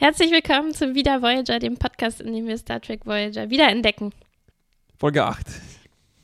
[0.00, 4.12] Herzlich willkommen zu Wieder Voyager, dem Podcast, in dem wir Star Trek Voyager wiederentdecken.
[4.96, 5.44] Folge 8.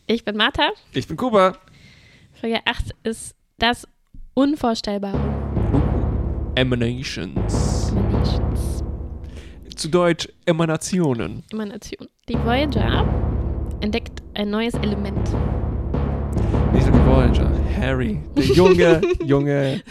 [0.06, 0.70] Ich bin Martha.
[0.92, 1.58] Ich bin Kuba.
[2.40, 3.84] Folge 8 ist das
[4.34, 5.18] Unvorstellbare.
[6.54, 7.90] Emanations.
[7.90, 8.84] Emanations.
[9.74, 11.42] Zu Deutsch Emanationen.
[11.50, 12.06] Emanation.
[12.28, 13.04] Die Voyager
[13.80, 15.18] entdeckt ein neues Element.
[16.72, 17.50] Nicht nur die Voyager.
[17.76, 18.22] Harry.
[18.36, 19.82] Der junge, junge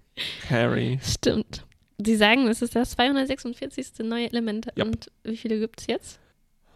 [0.50, 0.98] Harry.
[1.02, 1.64] Stimmt.
[2.04, 4.00] Sie sagen, es ist das 246.
[4.04, 4.68] neue Element.
[4.76, 4.84] Ja.
[4.84, 6.20] Und wie viele gibt es jetzt?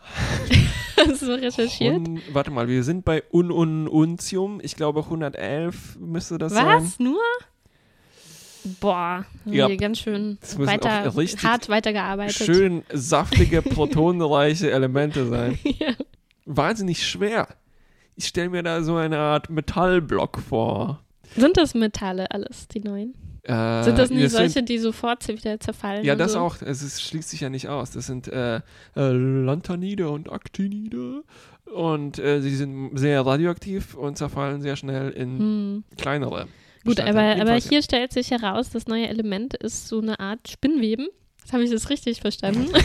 [0.96, 1.96] Hast du recherchiert?
[1.96, 4.60] Und, warte mal, wir sind bei Un Un Untium.
[4.62, 6.66] Ich glaube 111 müsste das sein.
[6.66, 6.98] Was?
[6.98, 7.20] Nur?
[8.80, 9.68] Boah, Ja.
[9.68, 11.12] wir ganz schön weiter,
[11.42, 12.34] hart weitergearbeitet.
[12.46, 15.58] Schön saftige, protonenreiche Elemente sein.
[15.64, 15.92] Ja.
[16.46, 17.48] Wahnsinnig schwer.
[18.16, 21.02] Ich stelle mir da so eine Art Metallblock vor.
[21.36, 23.14] Sind das Metalle alles, die neuen?
[23.44, 26.04] Äh, Sind das nicht das solche, Sind, die sofort wieder zerfallen?
[26.04, 26.38] ja, das so?
[26.40, 26.56] auch.
[26.62, 27.90] Es ist, schließt sich ja nicht aus.
[27.90, 28.60] Das sind äh, äh,
[28.96, 31.22] Lanthanide und Actinide.
[31.74, 35.84] Und äh, sie sind sehr radioaktiv und zerfallen sehr schnell in Hm.
[35.98, 36.46] kleinere.
[36.84, 41.08] Gut, aber, aber hier stellt sich heraus, das neue Element ist so eine Art Spinnweben.
[41.42, 42.68] Das habe ich das richtig verstanden.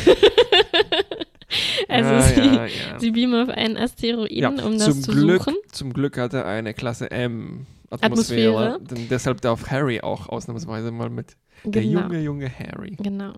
[1.87, 2.99] also ja, sie, ja, ja.
[2.99, 5.55] sie beamen auf einen Asteroiden, Ja, um das zum zu Glück, suchen.
[5.71, 8.57] Zum Glück hatte er eine Klasse M Atmosphäre.
[8.75, 8.79] Atmosphäre.
[8.95, 11.35] Denn deshalb darf Harry auch ausnahmsweise mal mit.
[11.63, 12.01] Der Genau.
[12.01, 12.95] junge, junge Harry.
[13.01, 13.33] Genau.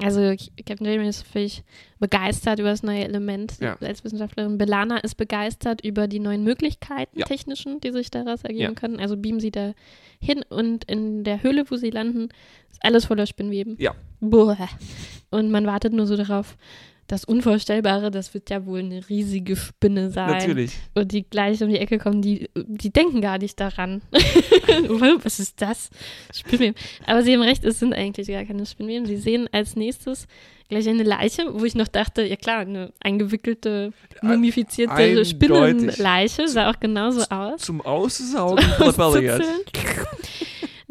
[0.00, 0.34] Also
[0.66, 1.62] Captain Jamie ist völlig
[1.98, 3.76] begeistert über das neue Element Ja.
[3.80, 4.56] als Wissenschaftlerin.
[4.56, 7.26] Belana ist begeistert über die neuen Möglichkeiten Ja.
[7.26, 8.72] technischen, die sich daraus ergeben Ja.
[8.72, 8.98] können.
[9.00, 9.74] Also beamen sie da
[10.18, 12.28] hin und in der Höhle, wo sie landen,
[12.70, 13.76] ist alles voller Spinnweben.
[13.78, 13.94] Ja.
[14.20, 14.56] Boah.
[15.30, 16.56] Und man wartet nur so darauf,
[17.12, 20.30] das Unvorstellbare, das wird ja wohl eine riesige Spinne sein.
[20.30, 20.72] Natürlich.
[20.94, 24.00] Und die gleich um die Ecke kommen, die, die denken gar nicht daran.
[25.22, 25.90] Was ist das?
[26.34, 26.74] Spinnweben.
[27.04, 29.04] Aber sie haben recht, es sind eigentlich gar keine Spinnweben.
[29.04, 30.26] Sie sehen als nächstes
[30.70, 35.28] gleich eine Leiche, wo ich noch dachte, ja klar, eine eingewickelte, mumifizierte Eindeutig.
[35.28, 37.60] Spinnenleiche, sah auch genauso aus.
[37.60, 38.64] Zum Aussaugen.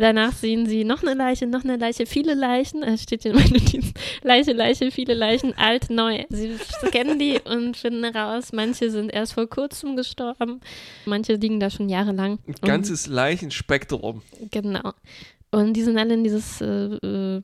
[0.02, 2.82] Danach sehen sie noch eine Leiche, noch eine Leiche, viele Leichen.
[2.82, 3.94] Es steht hier in meinen Notizen.
[4.24, 6.24] Leiche, Leiche, viele Leichen, alt, neu.
[6.30, 10.60] Sie scannen die und finden heraus, manche sind erst vor kurzem gestorben,
[11.06, 12.40] manche liegen da schon jahrelang.
[12.48, 14.24] Ein ganzes Leichenspektrum.
[14.40, 14.94] Und, genau.
[15.52, 17.42] Und die sind alle in dieses äh, äh,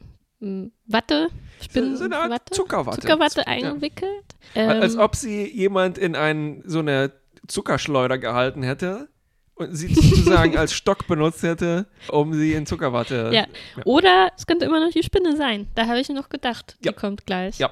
[0.87, 1.27] Watte,
[1.61, 3.01] Spinnen, so eine Art Watte, Zuckerwatte.
[3.01, 3.45] Zuckerwatte Ja.
[3.47, 4.25] eingewickelt.
[4.55, 7.11] Als Ähm, ob sie jemand in einen, so eine
[7.47, 9.09] Zuckerschleuder gehalten hätte
[9.57, 13.31] und sie sozusagen als Stock benutzt hätte, um sie in Zuckerwatte.
[13.33, 13.45] Ja.
[13.85, 15.67] Oder es könnte immer noch die Spinne sein.
[15.75, 16.91] Da habe ich noch gedacht, die Ja.
[16.93, 17.57] kommt gleich.
[17.59, 17.71] Ja.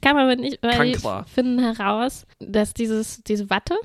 [0.00, 0.98] Kam aber nicht, weil die
[1.32, 3.76] finden heraus, dass dieses, diese Watte,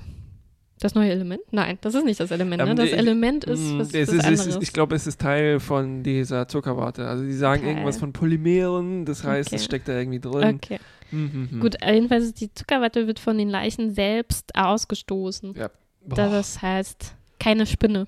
[0.80, 1.42] das neue Element?
[1.52, 2.64] Nein, das ist nicht das Element.
[2.64, 2.70] Ne?
[2.72, 5.20] Ähm, Das die- Element ist Mm, was, es was ist, ist, ich glaube, es ist
[5.22, 7.08] Teil von dieser Zuckerwatte.
[7.08, 7.70] Also sie sagen Okay.
[7.72, 9.56] irgendwas von Polymeren, das heißt, Okay.
[9.58, 10.56] es steckt da irgendwie drin.
[10.56, 10.80] okay.
[11.12, 11.60] Mhm, mhm.
[11.62, 15.54] Gut, jedenfalls die Zuckerwatte wird von den Leichen selbst ausgestoßen.
[15.56, 15.70] Ja.
[16.06, 18.08] Boah, Das heißt, keine Spinne.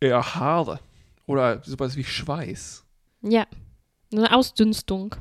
[0.00, 0.80] eher Haare.
[1.26, 2.84] Oder sowas wie Schweiß.
[3.22, 3.46] Ja,
[4.12, 5.14] eine Ausdünstung.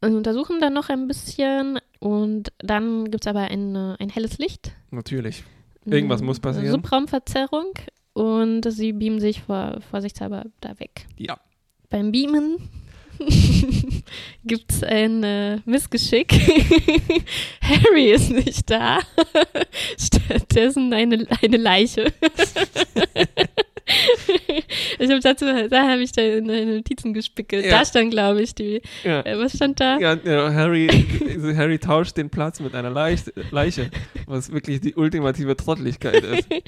[0.00, 4.72] Und untersuchen dann noch ein bisschen und dann gibt es aber ein, ein helles Licht.
[4.90, 5.44] Natürlich.
[5.84, 6.70] Irgendwas Eine muss passieren.
[6.70, 7.72] Subraumverzerrung
[8.14, 11.06] und sie beamen sich vor, vorsichtshalber da weg.
[11.16, 11.38] Ja.
[11.90, 12.56] Beim Beamen
[14.44, 16.32] gibt es ein äh, Missgeschick.
[17.62, 19.00] Harry ist nicht da.
[19.98, 22.12] Stattdessen eine, eine Leiche.
[24.98, 27.64] Ich habe dazu, da habe ich da in den Notizen gespickelt.
[27.64, 27.78] Ja.
[27.78, 28.82] Da stand, glaube ich, die.
[29.04, 29.20] Ja.
[29.20, 29.98] Äh, was stand da?
[29.98, 30.16] Ja,
[30.52, 30.88] Harry,
[31.56, 33.20] Harry tauscht den Platz mit einer Leich,
[33.50, 33.90] Leiche,
[34.26, 36.48] was wirklich die ultimative Trottlichkeit ist.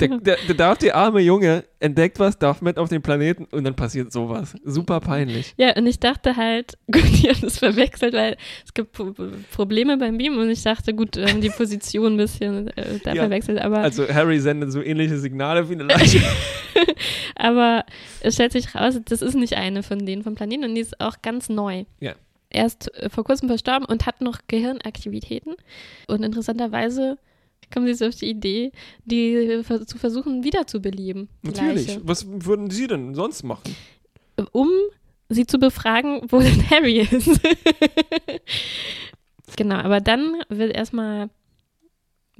[0.00, 3.64] Der, der, der darf, der arme Junge entdeckt was, darf mit auf den Planeten und
[3.64, 4.54] dann passiert sowas.
[4.64, 5.54] Super peinlich.
[5.56, 9.14] Ja, und ich dachte halt, gut, die haben das verwechselt, weil es gibt Pro
[9.52, 13.22] Probleme beim Beam und ich dachte, gut, haben die Position ein bisschen äh, da Ja,
[13.22, 16.20] verwechselt, aber, Also Harry sendet so ähnliche Signale wie eine Leiche.
[17.34, 17.84] aber
[18.20, 21.00] es stellt sich raus, das ist nicht eine von denen vom Planeten und die ist
[21.00, 21.84] auch ganz neu.
[22.00, 22.14] Ja.
[22.50, 25.54] Erst äh, vor kurzem verstorben und hat noch Gehirnaktivitäten
[26.08, 27.18] und interessanterweise
[27.72, 28.72] kommen sie so auf die Idee,
[29.04, 31.28] die zu versuchen wiederzubeleben.
[31.42, 31.86] Natürlich.
[31.86, 32.00] Leiche.
[32.02, 33.76] Was würden Sie denn sonst machen?
[34.52, 34.68] um
[35.28, 37.40] sie zu befragen, wo denn Harry ist.
[39.56, 41.30] genau, aber dann wird erstmal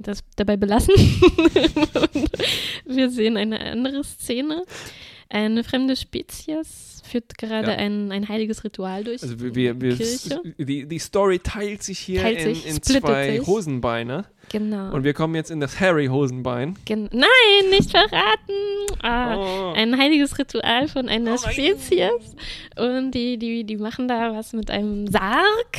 [0.01, 0.93] das dabei belassen.
[2.85, 4.63] Wir sehen eine andere Szene.
[5.33, 7.77] Eine fremde Spezies führt gerade Ja.
[7.77, 9.23] ein, ein heiliges Ritual durch.
[9.23, 10.41] Also wir, wir, Kirche.
[10.57, 13.47] die, die Story teilt sich hier Teilt in, sich, in zwei sich.
[13.47, 14.25] Hosenbeine.
[14.49, 14.93] genau.
[14.93, 16.75] Und wir kommen jetzt in das Harry-Hosenbein.
[16.85, 19.01] Gen Nein, nicht verraten!
[19.01, 19.73] Ah, Oh.
[19.73, 21.37] Ein heiliges Ritual von einer Oh.
[21.49, 22.35] Spezies.
[22.77, 25.77] Und die, die, die machen da was mit einem Sarg.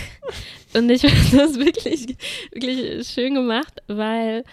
[0.75, 2.17] Und ich finde das wirklich,
[2.53, 4.45] wirklich schön gemacht, weil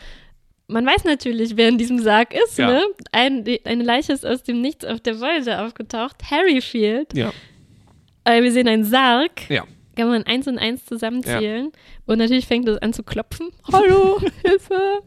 [0.69, 2.57] man weiß natürlich, wer in diesem Sarg ist.
[2.57, 2.67] Ja.
[2.67, 2.83] Ne?
[3.11, 6.15] Ein, eine Leiche ist aus dem Nichts auf der Voyager aufgetaucht.
[6.29, 7.13] Harryfield.
[7.13, 7.31] Ja.
[8.23, 9.49] Äh, wir sehen einen Sarg.
[9.49, 9.65] Ja.
[9.95, 11.71] Kann man eins und eins zusammenzählen.
[12.05, 13.49] Und natürlich fängt es an zu klopfen.
[13.71, 15.01] Hallo, Hilfe.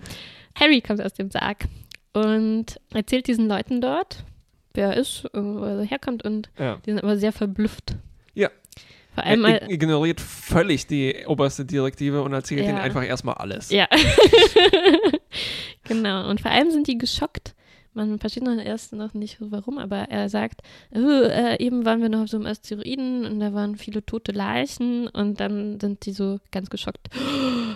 [0.55, 1.65] Harry kommt aus dem Sarg
[2.13, 4.25] und erzählt diesen Leuten dort,
[4.75, 6.25] wer er ist, wo er herkommt.
[6.25, 6.79] Und Ja.
[6.85, 7.95] die sind aber sehr verblüfft.
[8.35, 8.51] Ja.
[9.15, 12.71] Vor Er allem, ig- ignoriert völlig die oberste Direktive und erzählt Ja.
[12.71, 13.71] ihnen einfach erstmal alles.
[13.71, 13.87] ja.
[15.85, 16.29] genau.
[16.29, 17.55] Und vor allem sind die geschockt.
[17.95, 20.63] Man versteht noch erst noch nicht so warum, aber er sagt,
[20.95, 24.33] äh, äh, eben waren wir noch auf so einem Asteroiden und da waren viele tote
[24.33, 27.11] Leichen und dann sind die so ganz geschockt.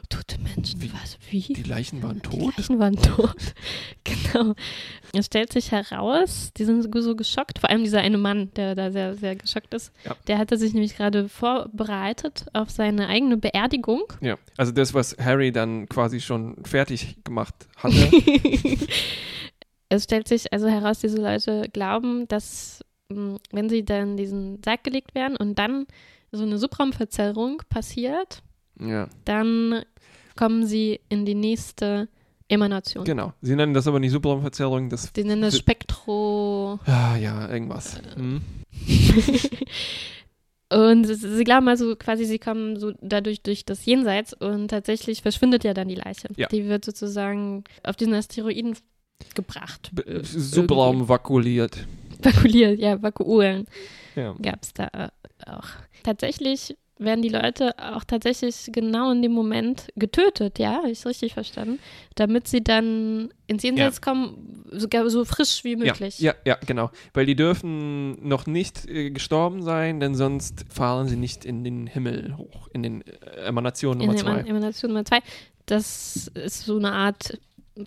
[0.08, 0.93] Tote Menschen, Wie?
[0.93, 1.19] was?
[1.31, 1.41] Wie?
[1.55, 2.56] Die Leichen waren Die tot?
[2.56, 3.35] Leichen waren tot.
[4.05, 4.55] genau.
[5.12, 8.91] Es stellt sich heraus, die sind so geschockt, vor allem dieser eine Mann, der da
[8.91, 9.93] sehr, sehr geschockt ist.
[10.05, 10.17] Ja.
[10.26, 14.05] Der hatte sich nämlich gerade vorbereitet auf seine eigene Beerdigung.
[14.20, 14.37] Ja.
[14.56, 18.11] Also das, was Harry dann quasi schon fertig gemacht hatte.
[19.88, 24.82] Es stellt sich also heraus, diese Leute glauben, dass mh, wenn sie dann diesen Sarg
[24.82, 25.87] gelegt werden und dann
[26.32, 28.43] so eine Subraumverzerrung passiert,
[28.81, 29.08] ja.
[29.25, 29.82] dann
[30.37, 32.08] kommen sie in die nächste
[32.49, 33.05] Emanation.
[33.05, 33.32] Genau.
[33.43, 35.12] Sie nennen das aber nicht Subraumverzerrung, das.
[35.12, 36.78] Die nennen das Sie- Spektro.
[36.87, 38.00] Ah, ja, irgendwas.
[38.14, 38.40] Hm.
[40.73, 45.62] Und sie glauben also quasi, sie kommen so dadurch durch das Jenseits und tatsächlich verschwindet
[45.62, 46.26] ja dann die Leiche.
[46.37, 46.49] Ja.
[46.49, 48.76] Die wird sozusagen auf diesen Asteroiden
[49.37, 49.90] gebracht.
[49.93, 51.76] B- Äh, Subraum vakuuliert.
[52.11, 52.25] irgendwie.
[52.25, 53.67] Vakuuliert, ja, vakuulen
[54.17, 54.34] Ja.
[54.43, 55.08] gab es da äh,
[55.49, 55.69] auch.
[56.02, 61.34] Tatsächlich werden die Leute auch tatsächlich genau in dem Moment getötet, ja, habe ich richtig
[61.34, 61.78] verstanden,
[62.14, 66.19] damit sie dann ins Jenseits kommen, sogar so frisch wie möglich.
[66.20, 66.90] Ja, ja, ja, genau.
[67.12, 71.87] Weil die dürfen noch nicht äh, gestorben sein, denn sonst fahren sie nicht in den
[71.87, 74.49] Himmel hoch, in den äh, Emanationen in Nummer Eman- zwei.
[74.50, 75.19] Emanation Nummer zwei.
[75.66, 77.38] Das ist so eine Art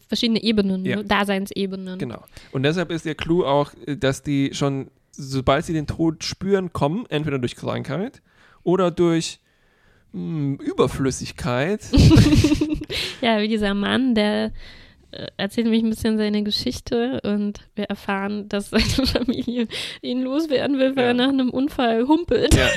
[0.07, 0.97] verschiedene Ebenen, Ja.
[0.97, 1.05] ne?
[1.05, 1.97] Daseinsebenen.
[1.97, 2.23] Genau.
[2.51, 6.71] Und deshalb ist der Clou auch, äh, dass die schon, sobald sie den Tod spüren,
[6.73, 8.21] kommen, entweder durch Krankheit
[8.63, 9.39] oder durch
[10.13, 11.81] mh, Überflüssigkeit.
[13.21, 14.51] Ja, wie dieser Mann, der
[15.11, 19.67] äh, erzählt mich ein bisschen seine Geschichte und wir erfahren, dass seine Familie
[20.01, 21.07] ihn loswerden will, weil Ja.
[21.09, 22.55] er nach einem Unfall humpelt.
[22.55, 22.67] ja,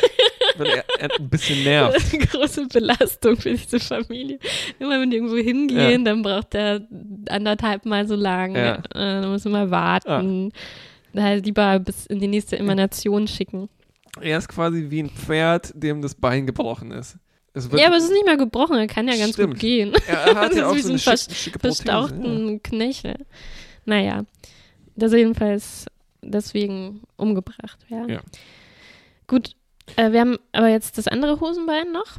[0.59, 1.95] weil er, er ein bisschen nervt.
[1.97, 4.39] Das ist eine große Belastung für diese Familie.
[4.79, 6.81] Immer wenn die irgendwo hingehen, dann braucht er
[7.29, 8.59] anderthalb Mal so lange.
[8.59, 8.75] Ja.
[8.77, 10.53] Äh, Dann muss man warten.
[11.15, 13.69] Daher lieber bis in die nächste Emanation schicken.
[14.21, 17.17] Er ist quasi wie ein Pferd, dem das Bein gebrochen ist.
[17.55, 19.55] Ja, aber es ist nicht mal gebrochen, er kann ja ganz Stimmt.
[19.55, 19.93] gut gehen.
[20.07, 21.83] er hat ja auch so so eine ein schick, schicke Prothese.
[21.83, 23.27] Bestauchten Knöchel.
[23.85, 24.25] Naja,
[24.97, 25.87] das jedenfalls
[26.23, 28.09] deswegen umgebracht werden.
[28.09, 28.21] Ja.
[29.27, 29.55] Gut,
[29.97, 32.17] äh, wir haben aber jetzt das andere Hosenbein noch.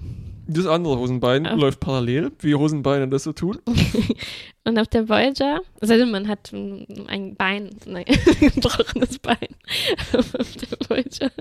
[0.54, 1.54] Das andere Hosenbein Ja.
[1.54, 3.60] läuft parallel, wie Hosenbeine das so tun.
[4.66, 8.06] Und auf der Voyager, also man hat ein Bein, nein,
[8.42, 9.50] ein gebrochenes Bein
[10.14, 11.32] auf der Voyager,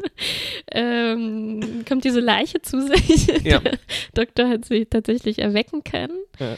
[0.72, 3.26] ähm, kommt diese Leiche zu sich.
[3.44, 3.60] Ja.
[3.60, 3.78] Der
[4.14, 6.18] Doktor hat sie tatsächlich erwecken können.
[6.38, 6.56] Ja.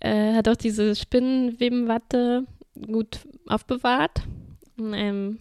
[0.00, 2.44] Äh, hat auch diese Spinnenwebenwatte
[2.90, 4.22] gut aufbewahrt
[4.76, 5.38] in einem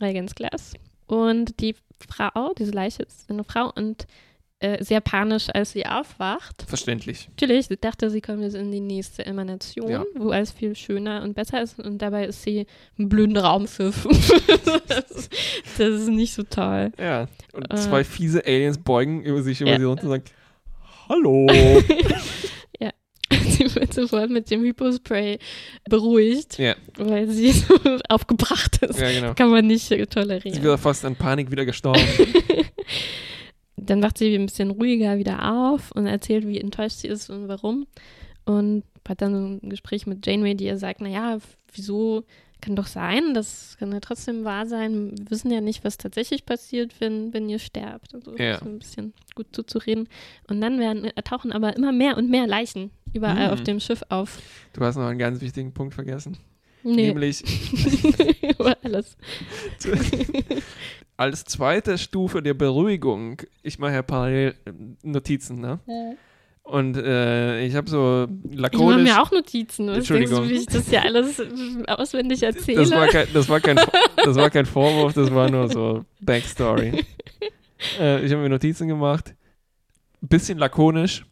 [0.00, 0.72] Reagenzglas.
[1.06, 1.74] Und die
[2.08, 4.06] Frau, diese Leiche ist eine Frau und
[4.60, 6.64] äh, sehr panisch, als sie aufwacht.
[6.68, 7.28] Verständlich.
[7.30, 10.04] Natürlich, sie dachte, sie kommt jetzt in die nächste Emanation, Ja.
[10.14, 11.78] wo alles viel schöner und besser ist.
[11.78, 12.66] Und dabei ist sie
[12.98, 14.06] ein blöder Raumschiff.
[14.86, 15.32] das, ist-
[15.78, 16.92] das ist nicht so toll.
[16.98, 17.26] Ja.
[17.54, 17.76] Und Äh.
[17.76, 19.78] zwei fiese Aliens beugen über sich über Ja.
[19.78, 20.24] sie runter und sagen,
[21.08, 21.46] Hallo.
[23.50, 25.38] sie wird sofort mit dem Hypospray
[25.88, 27.74] beruhigt, ja, weil sie so
[28.08, 28.98] aufgebracht ist.
[29.00, 29.34] ja, genau.
[29.34, 30.62] Kann man nicht äh, Sie tolerieren.
[30.62, 32.00] wäre fast an Panik wieder gestorben.
[33.86, 37.48] Dann wacht sie ein bisschen ruhiger wieder auf und erzählt, wie enttäuscht sie ist und
[37.48, 37.86] warum.
[38.44, 41.38] Und hat dann so ein Gespräch mit Janeway, die ihr sagt, naja,
[41.74, 42.22] wieso
[42.60, 45.12] kann doch sein, das kann ja trotzdem wahr sein.
[45.18, 48.12] Wir wissen ja nicht, was tatsächlich passiert, wenn, wenn ihr sterbt.
[48.14, 48.58] Und so Ja.
[48.58, 50.08] so ein bisschen gut zuzureden.
[50.48, 53.52] Und dann werden, äh, tauchen aber immer mehr und mehr Leichen überall Mhm.
[53.54, 54.38] auf dem Schiff auf.
[54.74, 56.36] Du hast noch einen ganz wichtigen Punkt vergessen.
[56.82, 57.42] Nee, Nämlich
[58.82, 59.16] alles.
[61.16, 64.72] als zweite Stufe der Beruhigung, ich mache ja parallel äh,
[65.02, 65.78] Notizen, ne?
[66.62, 69.02] Und äh, ich habe so Ich mache lakonisch.
[69.02, 69.88] mir auch Notizen.
[69.88, 70.48] Was denkst du, Entschuldigung.
[70.48, 71.42] wie ich das hier alles
[71.88, 72.80] auswendig erzähle?
[72.82, 73.76] das, war kein, das, war kein,
[74.24, 77.04] das war kein Vorwurf, das war nur so Backstory.
[77.98, 79.34] äh, ich habe mir Notizen gemacht.
[80.20, 81.24] Bisschen lakonisch.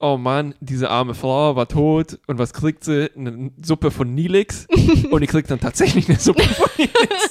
[0.00, 3.10] Oh Mann, diese arme Frau war tot und was kriegt sie?
[3.16, 4.66] Eine Suppe von Nilix.
[5.10, 7.30] und die kriegt dann tatsächlich eine Suppe von Nilix.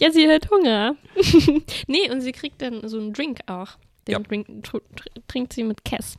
[0.00, 0.96] ja, sie hat Hunger.
[1.86, 3.76] nee, und sie kriegt dann so einen Drink auch.
[4.08, 4.18] Den Ja.
[4.20, 6.16] Drink tr tr trinkt sie mit Cass.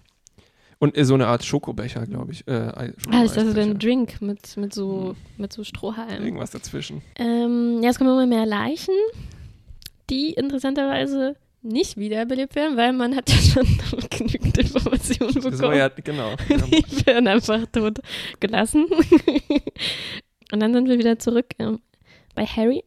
[0.79, 2.47] Und äh, so eine Art Schokobecher, glaube ich.
[2.47, 3.61] Äh, Ah, ist das Schokoeisbecher.
[3.61, 6.23] ein Drink mit, mit so, mit so Strohhalmen?
[6.25, 7.01] Irgendwas dazwischen.
[7.15, 8.93] Ähm, ja, es kommen immer mehr Leichen,
[10.09, 13.67] die interessanterweise nicht wiederbelebt werden, weil man hat ja schon
[14.09, 15.77] genügend Informationen bekommen.
[15.77, 16.35] ja, genau.
[16.49, 17.99] Die werden einfach tot
[18.39, 18.85] gelassen.
[20.51, 21.79] und dann sind wir wieder zurück ähm,
[22.35, 22.83] bei Harry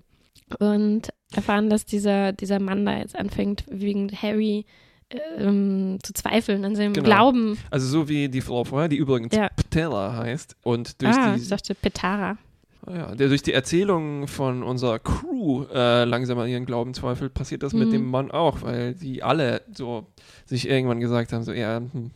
[0.58, 4.64] und erfahren, dass dieser, dieser Mann da jetzt anfängt, wegen Harry
[5.38, 7.04] ähm, zu zweifeln an seinem Genau.
[7.04, 7.58] Glauben.
[7.70, 9.48] Also so wie die Frau vorher, die übrigens Ja.
[9.48, 10.56] Ptella heißt.
[10.62, 12.38] Und durch ah, die ich dachte Petara.
[12.86, 17.34] Ah Ja, der durch die Erzählung von unserer Crew äh, langsam an ihren Glauben zweifelt,
[17.34, 17.92] passiert das mit Mhm.
[17.92, 20.06] dem Mann auch, weil die alle so
[20.44, 22.10] sich irgendwann gesagt haben, so, ja, hm,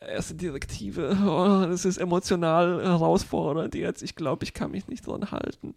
[0.00, 5.30] erste Direktive, oh, das ist emotional herausfordernd jetzt, ich glaube, ich kann mich nicht dran
[5.30, 5.74] halten.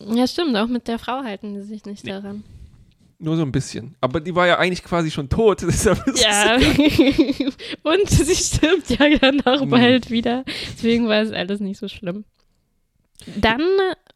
[0.00, 2.10] Ja, stimmt, auch mit der Frau halten sie sich nicht Nee.
[2.10, 2.44] daran.
[3.20, 3.94] Nur so ein bisschen.
[4.00, 5.68] Aber die war ja eigentlich quasi schon tot, Ja.
[5.68, 5.86] es
[7.82, 9.70] Und sie stirbt ja danach Hm.
[9.70, 10.44] bald wieder.
[10.74, 12.24] Deswegen war es alles nicht so schlimm.
[13.36, 13.62] Dann,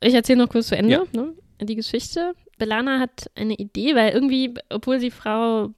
[0.00, 1.04] ich erzähle noch kurz zu Ende, Ja.
[1.12, 2.34] ne, die Geschichte.
[2.58, 5.70] Belana hat eine Idee, weil irgendwie, obwohl die Frau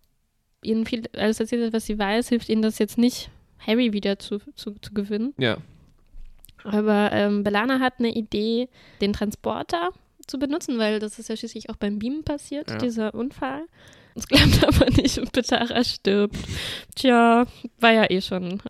[0.62, 3.30] ihnen viel alles erzählt hat, was sie weiß, hilft ihnen das jetzt nicht,
[3.66, 5.34] Harry wieder zu, zu, zu gewinnen.
[5.38, 5.58] Ja,
[6.64, 8.68] Aber ähm, Belana hat eine Idee,
[9.00, 9.90] den Transporter
[10.26, 12.76] zu benutzen, weil das ist ja schließlich auch beim Beamen passiert, Ja.
[12.78, 13.62] dieser Unfall.
[14.14, 16.36] Es klappt aber nicht und Petara stirbt.
[16.94, 17.46] Tja,
[17.78, 18.60] war ja eh schon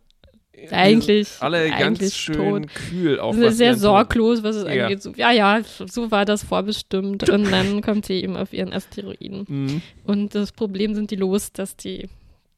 [0.71, 2.75] eigentlich, alle ganz eigentlich schön tot.
[2.75, 4.85] kühl auf Sehr, sorglos, was es Ja.
[4.85, 5.03] angeht.
[5.03, 7.29] So, ja, ja, so war das vorbestimmt.
[7.29, 9.45] Und dann kommt sie eben auf ihren Asteroiden.
[9.49, 9.83] Mhm.
[10.05, 12.09] Und das Problem sind die los, dass die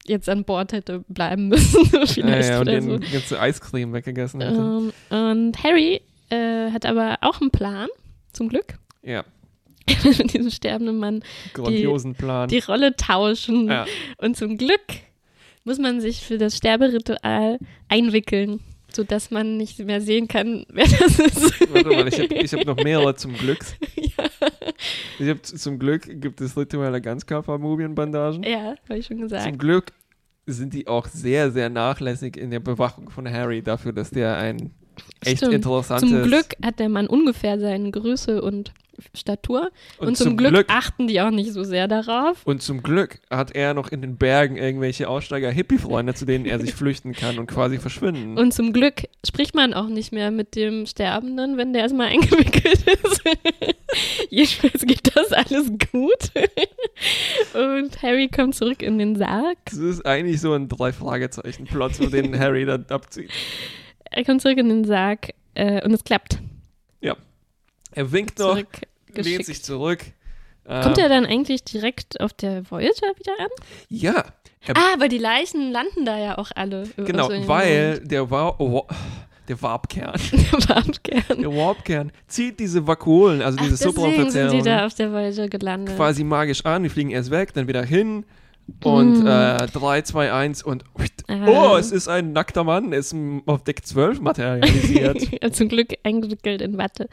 [0.05, 1.85] jetzt an Bord hätte bleiben müssen.
[1.85, 3.11] Vielleicht Ja, ja, und oder den so.
[3.11, 4.55] ganze Eiscreme weggegessen hätte.
[4.55, 7.87] Ähm, und Harry äh, hat aber auch einen Plan,
[8.33, 8.75] zum Glück.
[9.01, 9.23] Ja,
[10.03, 12.47] mit diesem sterbenden Mann grandiosen Plan.
[12.47, 13.67] die Rolle tauschen.
[13.67, 13.85] ja.
[14.17, 14.79] Und zum Glück
[15.63, 18.59] muss man sich für das Sterberitual einwickeln,
[18.91, 21.73] sodass man nicht mehr sehen kann, wer das ist.
[21.73, 23.59] Warte mal, ich habe hab noch mehrere zum Glück.
[23.95, 24.25] ja,
[25.19, 28.43] Ich hab, zum Glück gibt es rituelle Ganzkörper-Mumienbandagen.
[28.43, 29.59] ja habe ich schon Zum gesagt.
[29.59, 29.91] Glück
[30.45, 34.71] sind die auch sehr, sehr nachlässig in der Bewachung von Harry dafür, dass der ein
[35.23, 35.53] echt Stimmt.
[35.53, 36.09] interessantes...
[36.09, 38.73] Zum Glück hat der Mann ungefähr seine Größe und
[39.13, 39.71] Statur.
[39.97, 42.45] Und, zum, Glück, achten die auch nicht so sehr darauf.
[42.45, 46.73] und zum Glück hat er noch in den Bergen irgendwelche Aussteiger-Hippie-Freunde, zu denen er sich
[46.73, 48.37] flüchten kann und quasi verschwinden.
[48.37, 52.83] Und zum Glück spricht man auch nicht mehr mit dem Sterbenden, wenn der erstmal eingewickelt
[52.87, 53.21] ist.
[54.29, 56.31] Jedenfalls geht das alles gut.
[57.53, 59.57] Und Harry kommt zurück in den Sarg.
[59.65, 63.29] das ist eigentlich so ein Drei-Fragezeichen-Plot, so den Harry dann abzieht.
[64.09, 66.39] Er kommt zurück in den Sarg äh, und es klappt.
[67.95, 68.57] Er winkt noch,
[69.15, 69.99] lehnt sich zurück.
[70.65, 73.49] Kommt Ähm, er dann eigentlich direkt auf der Voyager wieder an?
[73.89, 74.23] Ja,
[74.73, 76.87] ah, aber die Leichen landen da ja auch alle.
[76.95, 78.59] genau, Also in- weil der war...
[78.61, 78.87] Oh,
[79.49, 80.13] der Warpkern.
[80.69, 81.41] Warmkern.
[81.41, 85.11] Der Warpkern zieht diese Vakuolen, also Ach, diese deswegen sind die Subraumverzerrungen, da auf der
[85.11, 85.97] Voyager gelandet.
[85.97, 86.83] quasi magisch an.
[86.83, 88.23] Die fliegen erst weg, dann wieder hin.
[88.85, 89.27] Und Mm.
[89.27, 90.85] äh, 3, 2, 1 und
[91.27, 91.45] Ah.
[91.73, 93.13] oh, es ist ein nackter Mann, ist
[93.45, 95.27] auf Deck 12 materialisiert.
[95.53, 97.09] Zum Glück eingewickelt in Watte.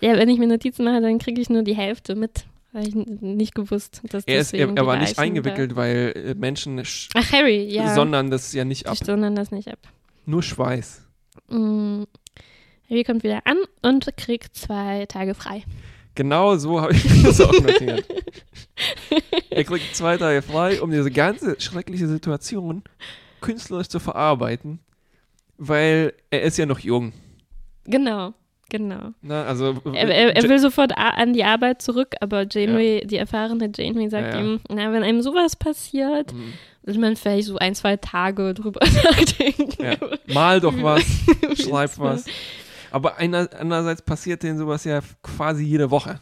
[0.00, 2.44] Ja, wenn ich mir Notizen mache, dann kriege ich nur die Hälfte mit.
[2.74, 6.34] Habe ich nicht gewusst, dass er, ist, er, er die war nicht eingewickelt, weil äh,
[6.34, 7.94] Menschen sch- Da Ach, Harry, ja.
[7.94, 8.96] sondern das ja nicht die ab.
[8.98, 9.78] sondern das nicht ab.
[10.26, 11.02] Nur Schweiß.
[11.48, 12.02] Mm.
[12.90, 15.64] Harry kommt wieder an und kriegt zwei Tage frei.
[16.14, 18.06] Genau so habe ich das auch notiert.
[19.50, 22.82] er kriegt zwei Tage frei, um diese ganze schreckliche Situation
[23.40, 24.80] künstlerisch zu verarbeiten,
[25.58, 27.12] weil er ist ja noch jung.
[27.84, 28.34] Genau,
[28.68, 29.10] genau.
[29.22, 29.44] Ne?
[29.44, 33.70] Also, Er, er, er Ja- will sofort an die Arbeit zurück, aber Janeway, die erfahrene
[33.74, 34.44] Janeway sagt Ja, ja.
[34.44, 36.52] ihm, na, wenn einem sowas passiert, Mhm.
[36.82, 39.82] will man vielleicht so ein, zwei Tage drüber nachdenken.
[39.82, 39.94] Ja.
[40.32, 41.02] Mal doch was,
[41.62, 42.24] schreib was.
[42.90, 46.20] Aber einer, andererseits passiert denen sowas ja quasi jede Woche.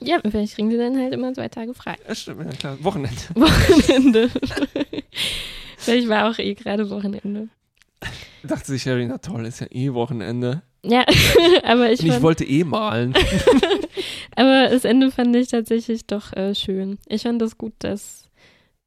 [0.00, 1.94] Ja, vielleicht kriegen sie dann halt immer zwei Tage frei.
[2.06, 2.76] Das stimmt, ja klar.
[2.82, 3.20] Wochenende.
[3.34, 4.30] Wochenende.
[5.76, 7.48] vielleicht war auch eh gerade Wochenende.
[8.42, 10.62] Dachte sich Harry, na toll, ist ja eh Wochenende.
[10.86, 11.04] Ja,
[11.64, 13.14] aber ich Und ich fand, wollte eh malen.
[14.36, 16.98] aber das Ende fand ich tatsächlich doch äh, schön.
[17.08, 18.30] Ich fand das gut, dass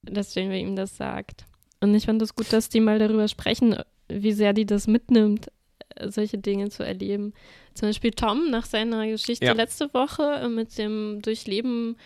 [0.04, 1.46] dass Janeway ihm das sagt.
[1.82, 3.76] Und ich fand das gut, dass die mal darüber sprechen,
[4.08, 5.48] wie sehr die das mitnimmt,
[5.96, 7.34] äh, solche Dinge zu erleben.
[7.74, 9.54] Zum Beispiel Tom nach seiner Geschichte Ja.
[9.54, 11.98] letzte Woche äh, mit dem Durchleben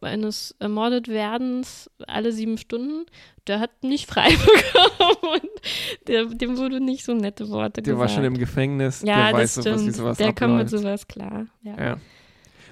[0.00, 3.06] eines ermordet werdens alle sieben Stunden,
[3.46, 7.98] der hat nicht frei bekommen und der, dem wurde nicht so nette Worte Der gesagt.
[8.00, 9.96] war schon im Gefängnis, ja, der weiß das sowas, wie stimmt.
[9.96, 11.46] sowas der kommt mit sowas klar.
[11.62, 11.78] Ja.
[11.78, 11.96] Ja.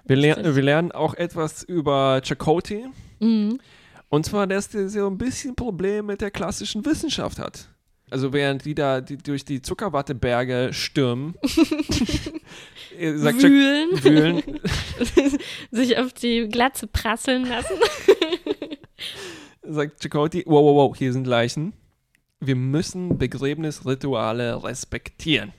[0.07, 2.87] Wir, ler wir lernen auch etwas über Chakotay.
[3.21, 3.59] Mhm.
[4.11, 7.69] Und zwar, dass der so ein bisschen Probleme mit der klassischen Wissenschaft hat.
[8.11, 11.35] Also während die da die, durch die Zuckerwatteberge stürmen,
[13.17, 14.43] sagt Chak Wühlen, Wühlen,
[15.71, 17.77] sich auf die Glatze prasseln lassen.
[19.63, 21.73] sagt Chakotay, wow, wow, wow, hier sind Leichen.
[22.41, 25.53] Wir müssen Begräbnisrituale respektieren.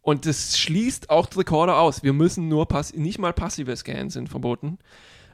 [0.00, 2.02] Und das schließt auch Rekorder aus.
[2.02, 4.78] Wir müssen nur, nicht mal passive Scans sind verboten.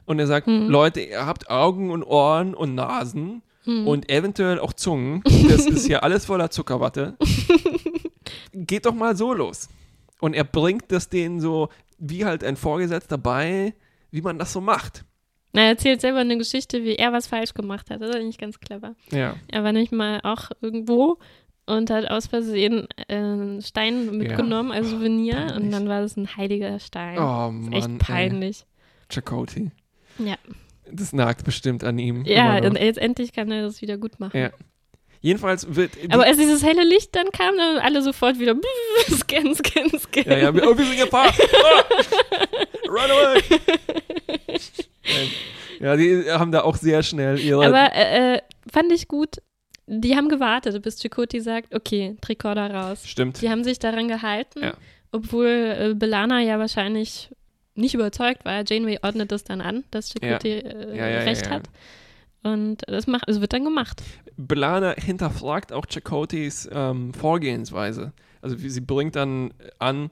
[0.05, 0.69] Und er sagt, Hm.
[0.69, 3.85] Leute, ihr habt Augen und Ohren und Nasen Hm.
[3.87, 5.21] und eventuell auch Zungen.
[5.47, 7.15] Das ist hier alles voller Zuckerwatte.
[8.53, 9.69] Geht doch mal so los.
[10.21, 13.73] Und er bringt das denen so, wie halt ein Vorgesetzter bei,
[14.11, 15.03] wie man das so macht.
[15.53, 18.01] Na, er erzählt selber eine Geschichte, wie er was falsch gemacht hat.
[18.01, 18.95] Das ist eigentlich ganz clever.
[19.11, 19.35] Ja.
[19.51, 21.17] Er war nämlich mal auch irgendwo
[21.65, 25.55] und hat aus Versehen äh, einen Stein mitgenommen als Souvenir peinlich.
[25.57, 27.17] und dann war das ein heiliger Stein.
[27.17, 27.73] Oh Mann.
[27.73, 28.65] echt peinlich.
[29.09, 29.71] Chakotay.
[30.19, 30.35] Ja,
[30.89, 32.23] Das nagt bestimmt an ihm.
[32.25, 34.37] ja und jetzt endlich kann er das wieder gut machen.
[34.39, 34.51] Ja.
[35.21, 35.91] Jedenfalls wird.
[36.11, 38.55] Aber als dieses helle Licht dann kam, dann alle sofort wieder
[39.07, 40.23] scan, scan, scan.
[40.29, 41.33] ja, ja, wir, oh, wir sind gefahren.
[41.63, 41.83] Ah!
[42.89, 43.41] Run away!
[45.79, 47.65] ja, die haben da auch sehr schnell ihre.
[47.65, 49.37] Aber äh, äh, fand ich gut.
[49.87, 53.03] Die haben gewartet, bis Chakoti sagt, okay, Tricorder raus.
[53.05, 53.41] Stimmt.
[53.41, 54.73] Die haben sich daran gehalten, Ja.
[55.11, 57.29] obwohl äh, Belana ja wahrscheinlich
[57.75, 58.63] nicht überzeugt war.
[58.65, 61.51] Janeway ordnet das dann an, dass Chakoti äh, Ja, ja, ja, recht ja.
[61.51, 61.63] hat.
[62.43, 64.01] Und das, macht, das wird dann gemacht.
[64.37, 68.13] Belana hinterfragt auch Chakotis ähm, Vorgehensweise.
[68.41, 70.09] Also sie bringt dann an,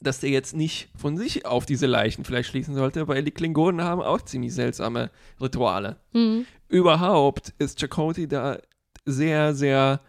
[0.00, 3.82] dass der jetzt nicht von sich auf diese Leichen vielleicht schließen sollte, weil die Klingonen
[3.82, 5.10] haben auch ziemlich seltsame
[5.40, 5.96] Rituale.
[6.12, 6.46] Mhm.
[6.68, 8.58] Überhaupt ist Chakotay da
[9.04, 10.00] sehr, sehr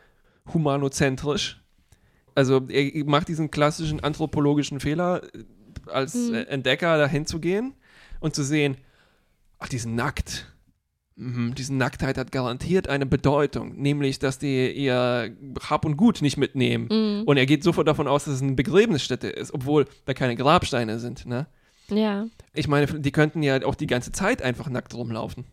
[0.51, 1.61] humanozentrisch.
[2.33, 5.43] Also er macht diesen klassischen anthropologischen Fehler, äh,
[5.91, 6.35] als Mhm.
[6.35, 7.73] Entdecker dahin zu gehen
[8.21, 8.77] und zu sehen,
[9.59, 10.50] ach, die sind nackt.
[11.21, 15.35] Mhm, diese Nacktheit hat garantiert eine Bedeutung, nämlich, dass die ihr
[15.69, 16.87] Hab und Gut nicht mitnehmen.
[16.91, 17.24] Mhm.
[17.27, 20.98] Und er geht sofort davon aus, dass es eine Begräbnisstätte ist, obwohl da keine Grabsteine
[20.98, 21.27] sind.
[21.27, 21.46] Ne?
[21.89, 22.25] Ja.
[22.55, 25.46] Ich meine, die könnten ja auch die ganze Zeit einfach nackt rumlaufen.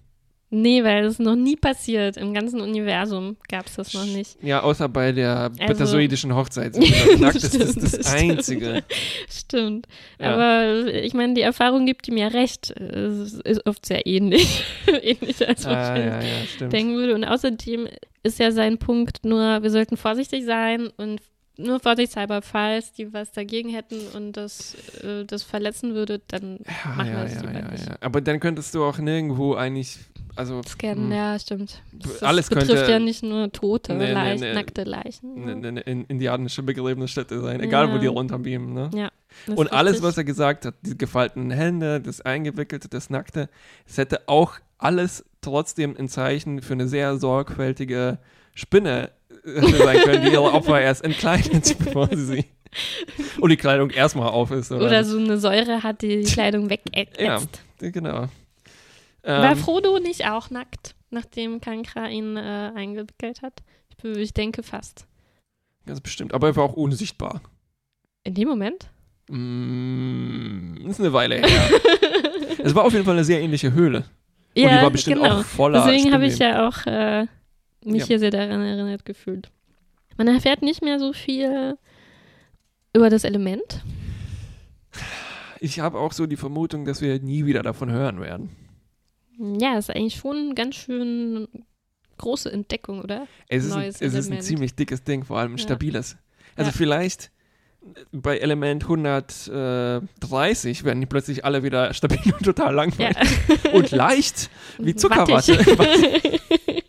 [0.51, 2.17] Nee, weil das noch nie passiert.
[2.17, 4.43] Im ganzen Universum gab es das noch nicht.
[4.43, 6.75] Ja, außer bei der Also- betasoidischen Hochzeit.
[7.19, 7.37] nackt.
[7.37, 8.31] das ist Stimmt, das das stimmt.
[8.33, 8.85] Einzige.
[9.29, 9.87] Stimmt.
[10.19, 10.35] Ja.
[10.35, 12.71] Aber ich meine, die Erfahrung gibt ihm ja recht.
[12.71, 14.65] Es ist oft sehr ähnlich.
[15.03, 17.15] ähnlich als man Ah, ja, ja, denken würde.
[17.15, 17.87] Und außerdem
[18.23, 21.21] ist ja sein Punkt nur, wir sollten vorsichtig sein und
[21.59, 26.89] nur vorsichtshalber, falls die was dagegen hätten und das, äh, das verletzen würde, dann ja,
[26.95, 27.87] machen wir ja, das ja, ja, nicht.
[27.87, 27.97] ja.
[28.01, 29.99] Aber dann könntest du auch nirgendwo eigentlich,
[30.39, 31.83] also Scannen, hm, ja, stimmt.
[31.93, 34.55] Das, das Alles betrifft könnte- ja nicht nur tote Nee, nee, Leichen, nee.
[34.55, 35.37] nackte Leichen.
[35.37, 35.69] eine, ja.
[35.69, 37.99] eine, eine indianische Begräbnisstätte sein, egal wo Ja.
[37.99, 38.73] die runterbeamen.
[38.73, 38.91] Ne?
[38.95, 39.11] Ja,
[39.47, 43.49] das Und alles, was er gesagt hat, die gefalteten Hände, das Eingewickelte, das Nackte,
[43.87, 48.19] es hätte auch alles trotzdem ein Zeichen für eine sehr sorgfältige
[48.55, 49.11] Spinne
[49.45, 52.45] äh, sein können, die ihre Opfer erst entkleidet, bevor sie sie
[53.41, 54.71] und die Kleidung erstmal auf ist.
[54.71, 57.19] Oder, Oder so eine Säure hat, die die Kleidung wegätzt.
[57.21, 57.41] Ja.
[57.81, 58.27] Genau.
[59.29, 63.63] War Ähm, Frodo nicht auch nackt, nachdem Kankra ihn äh, eingewickelt hat?
[63.91, 65.07] Ich, ich denke fast.
[65.87, 66.33] ganz bestimmt.
[66.33, 67.43] Aber er war auch unsichtbar.
[68.25, 68.89] In dem Moment?
[69.29, 71.49] Mm, ist eine Weile her.
[72.65, 74.05] es war auf jeden Fall eine sehr ähnliche Höhle.
[74.57, 75.41] Und ja, die war bestimmt genau.
[75.41, 77.27] auch voller Deswegen habe ich ja auch äh,
[77.85, 78.07] mich Ja.
[78.07, 79.51] hier sehr daran erinnert gefühlt.
[80.17, 81.77] Man erfährt nicht mehr so viel
[82.95, 83.85] über das Element.
[85.61, 88.51] Ich habe auch so die Vermutung, dass wir nie wieder davon hören werden.
[89.39, 91.47] Ja, ist eigentlich schon eine ganz schön
[92.19, 93.27] große Entdeckung, oder?
[93.49, 95.63] Es ist, ein, Neues es ist ein ziemlich dickes Ding, vor allem ein Ja.
[95.65, 96.17] stabiles.
[96.57, 96.77] Also Ja.
[96.77, 97.31] vielleicht
[98.13, 102.73] bei Element 130 werden die plötzlich alle wieder stabil und total Ja.
[102.73, 103.17] langweilig.
[103.73, 105.59] Und leicht, wie Zuckerwatte.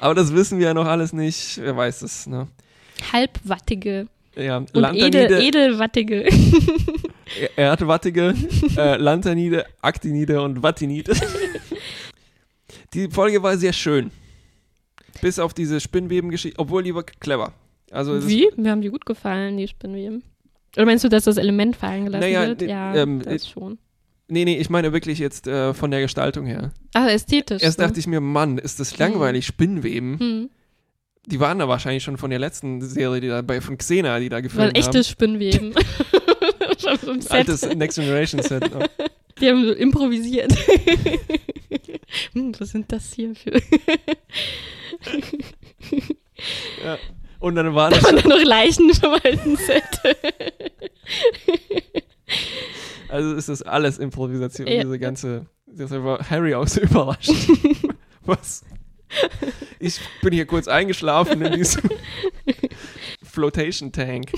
[0.00, 1.58] Aber das wissen wir ja noch alles nicht.
[1.60, 2.46] Wer weiß es, ne?
[3.12, 6.28] Halbwattige Ja, und edel, edelwattige.
[7.56, 8.34] Erdwattige,
[8.76, 11.14] äh, Lanthanide, Actinide und Wattinide.
[12.94, 14.10] Die Folge war sehr schön.
[15.20, 17.52] Bis auf diese Spinnwebengeschichte, obwohl die war clever.
[17.90, 18.48] Also ist- Wie?
[18.56, 20.22] Mir haben die gut gefallen, die Spinnweben.
[20.76, 22.62] Oder meinst du, dass das Element fallen gelassen Naja, wird?
[22.62, 23.78] Ja, ähm, das schon.
[24.28, 26.70] Nee, nee, ich meine wirklich jetzt äh, von der Gestaltung her.
[26.94, 27.62] Ah, ästhetisch.
[27.62, 27.86] Erst ne?
[27.86, 30.18] dachte ich mir, Mann, ist das langweilig, Spinnweben.
[30.20, 30.50] Hm.
[31.26, 34.28] Die waren da wahrscheinlich schon von der letzten Serie, die da bei von Xena, die
[34.28, 35.74] da Weil gefilmt echtes Spinnweben.
[36.86, 37.20] Haben.
[37.28, 38.62] Altes Next Generation Set.
[38.72, 38.88] ne?
[39.40, 40.52] Die haben so improvisiert.
[42.32, 43.52] hm, was sind das hier für.
[46.84, 46.98] ja.
[47.38, 49.84] Und dann war Da das waren da noch Leichen vom alten Set.
[53.08, 54.82] Also ist das alles Improvisation, Ja.
[54.82, 55.46] diese ganze.
[55.66, 57.30] Deshalb war Harry auch so überrascht.
[58.24, 58.62] Was?
[59.78, 61.82] Ich bin hier kurz eingeschlafen in diesem
[63.22, 64.30] Flotation Tank.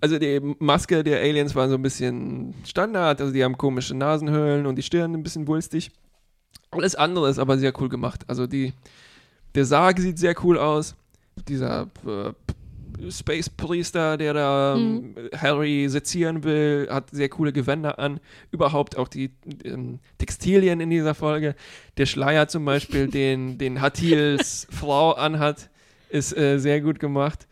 [0.00, 4.66] Also die Maske der Aliens war so ein bisschen Standard, also die haben komische Nasenhöhlen
[4.66, 5.90] und die Stirn ein bisschen wulstig.
[6.74, 8.22] Alles andere ist aber sehr cool gemacht.
[8.26, 8.72] Also die,
[9.54, 10.94] der Sarg sieht sehr cool aus.
[11.48, 12.32] Dieser äh,
[13.10, 18.20] Space Priester, der da ähm, Harry sezieren will, hat sehr coole Gewänder an.
[18.50, 19.30] Überhaupt auch die
[19.64, 21.54] ähm, Textilien in dieser Folge.
[21.96, 25.70] Der Schleier zum Beispiel, den, den Hattils Frau anhat,
[26.08, 27.46] ist äh, sehr gut gemacht.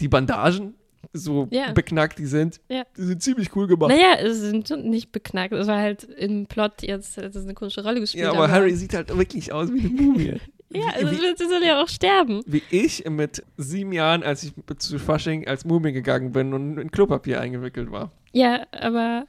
[0.00, 0.74] Die Bandagen,
[1.12, 1.72] so Ja.
[1.72, 2.84] beknackt die sind, Ja.
[2.96, 3.90] die sind ziemlich cool gemacht.
[3.90, 5.52] Naja, es sind nicht beknackt.
[5.52, 8.24] Es war halt im Plot jetzt das ist eine komische Rolle gespielt.
[8.24, 10.34] ja, aber Harry sieht halt wirklich aus wie eine Mumie.
[10.70, 12.42] Ja, also wie, sie soll ja auch sterben.
[12.46, 16.90] wie ich mit sieben Jahren, als ich zu Fasching als Mumie gegangen bin und in
[16.90, 18.10] Klopapier eingewickelt war.
[18.32, 19.26] Ja, aber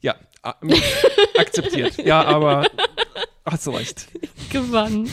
[0.00, 0.14] Ja,
[1.38, 1.96] akzeptiert.
[2.04, 2.66] Ja, aber
[3.44, 4.06] hast du recht.
[4.50, 5.10] gewonnen.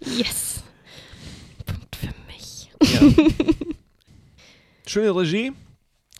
[0.00, 0.62] Yes.
[1.64, 2.70] Punkt für mich.
[2.82, 3.73] Ja.
[4.94, 5.50] Schöne Regie,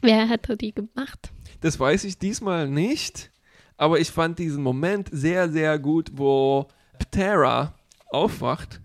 [0.03, 1.31] Wer hatte die gemacht?
[1.61, 3.31] das weiß ich diesmal nicht,
[3.77, 6.67] aber ich fand diesen Moment sehr, sehr gut, wo
[6.99, 7.77] Ptera
[8.11, 8.81] aufwacht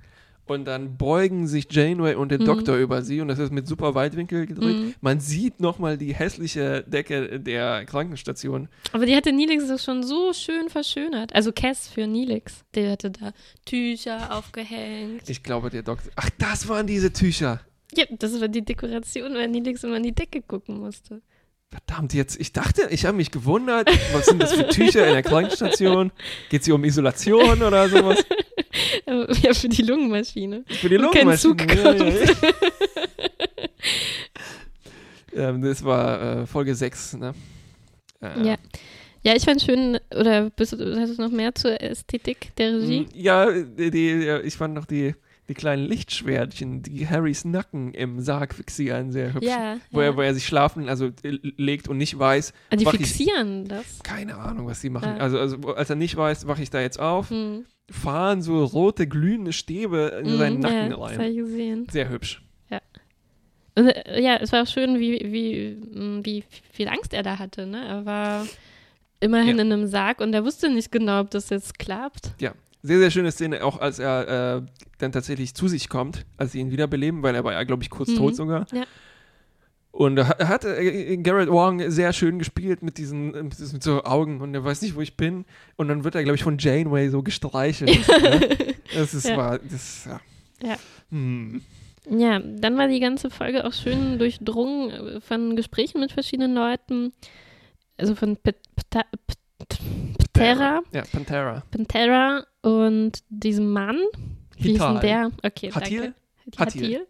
[0.46, 2.46] und dann beugen sich Janeway und der Mhm.
[2.46, 4.76] Doktor über sie und das ist mit super Weitwinkel gedreht.
[4.78, 4.94] Mhm.
[5.02, 8.70] Man sieht nochmal die hässliche Decke der Krankenstation.
[8.92, 11.34] Aber die hatte Nilix doch schon so schön verschönert.
[11.34, 12.64] Also Cass für Nilix.
[12.76, 13.32] Der hatte da
[13.66, 15.28] Tücher aufgehängt.
[15.28, 16.12] Ich glaube, der Doktor.
[16.16, 17.60] Ach, das waren diese Tücher.
[17.96, 21.22] Ja, das war die Dekoration, weil Nilix immer an die Decke gucken musste.
[21.72, 25.22] Verdammt, jetzt, ich dachte, ich habe mich gewundert, was sind das für Tücher in der
[25.24, 26.12] Krankenstation?
[26.50, 28.24] Geht es hier um Isolation oder sowas?
[29.42, 30.64] Ja, für die Lungenmaschine.
[30.68, 31.58] Für die kein Lungenmaschine.
[31.58, 32.14] Zug Ja, ja, kommt.
[35.34, 35.50] ja.
[35.50, 37.34] ähm, das war äh, Folge 6, ne?
[38.22, 38.56] Äh, Ja.
[39.22, 40.80] Ja, ich fand schön, oder bist hast
[41.18, 43.02] du noch mehr zur Ästhetik der Regie?
[43.02, 45.14] mm, Ja, die, die, ja, ich fand noch die,
[45.50, 49.48] die kleinen Lichtschwertchen, die Harrys Nacken im Sarg fixieren, sehr hübsch.
[49.48, 49.78] Ja.
[49.92, 50.08] Wo, ja.
[50.08, 53.00] er, wo er sich schlafen, also äh, legt und nicht weiß, Ah, die wach ich-
[53.02, 54.00] fixieren das.
[54.04, 55.16] keine Ahnung, was die machen.
[55.18, 55.24] Ja.
[55.24, 57.66] Also, also als er nicht weiß, wache ich da jetzt auf, Hm.
[57.92, 61.32] fahren so rote, glühende Stäbe in seinen Mhm, Nacken ja, Das habe rein.
[61.32, 61.88] ich gesehen.
[61.92, 62.42] Sehr hübsch.
[63.76, 67.40] Und, äh, ja, es war auch schön, wie, wie, mh, wie viel Angst er da
[67.40, 67.66] hatte.
[67.66, 67.82] Ne?
[67.86, 68.46] Er war
[69.22, 69.64] immerhin Ja.
[69.64, 72.32] in einem Sarg und er wusste nicht genau, ob das jetzt klappt.
[72.82, 74.62] Sehr, sehr schöne Szene, auch als er äh,
[75.00, 77.90] dann tatsächlich zu sich kommt, als sie ihn wiederbeleben, weil er war ja, glaube ich,
[77.90, 78.16] kurz Mhm.
[78.16, 78.66] tot sogar.
[78.74, 78.84] Ja.
[79.92, 84.40] Und er hat, hat äh, Garrett Wong sehr schön gespielt mit diesen mit so Augen
[84.40, 85.46] und er weiß nicht, wo ich bin.
[85.76, 88.08] Und dann wird er, glaube ich, von Janeway so gestreichelt.
[88.22, 88.76] ne?
[88.96, 89.36] Das ist Ja.
[89.38, 90.22] war, das, ja.
[90.64, 90.78] Ja.
[91.10, 91.62] Hm.
[92.10, 97.12] Ja, dann war die ganze Folge auch schön durchdrungen äh, von Gesprächen mit verschiedenen Leuten.
[97.98, 98.56] Also von Pet-
[100.40, 101.64] Ptera, Ja, Pantera.
[101.72, 104.00] Pantera und diesem Mann.
[104.58, 105.00] Wie hieß denn Hital.
[105.02, 105.32] der?
[105.44, 106.00] Okay, Hatil?
[106.02, 106.14] danke.
[106.58, 106.84] Hatil.
[106.84, 107.08] Hatil.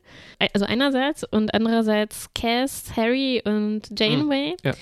[0.53, 4.73] Also einerseits und andererseits Cass, Harry und Janeway Ja.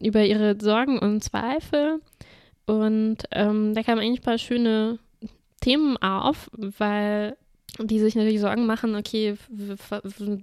[0.00, 2.00] über ihre Sorgen und Zweifel.
[2.66, 4.98] Und ähm, da kamen eigentlich ein paar schöne
[5.60, 7.36] Themen auf, weil
[7.80, 9.36] die sich natürlich Sorgen machen, okay,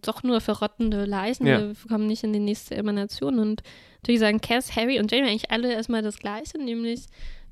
[0.03, 1.59] doch nur verrottende Leichen, Ja.
[1.59, 3.39] wir kommen nicht in die nächste Emanation.
[3.39, 3.61] Und
[4.05, 7.05] natürlich sagen Cass, Harry und Janeway eigentlich alle erstmal das Gleiche, nämlich